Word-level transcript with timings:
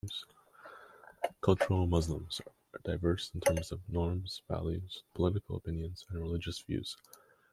Cultural 1.41 1.85
Muslims 1.85 2.41
are 2.73 2.79
diverse 2.83 3.29
in 3.35 3.39
terms 3.41 3.71
of 3.71 3.87
norms, 3.87 4.41
values, 4.49 5.03
political 5.13 5.57
opinions, 5.57 6.07
and 6.09 6.19
religious 6.19 6.57
views. 6.61 6.97